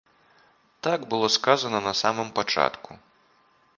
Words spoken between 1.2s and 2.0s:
сказана на